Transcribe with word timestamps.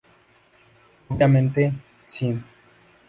Obviamente, 1.09 1.71
sí. 2.07 2.41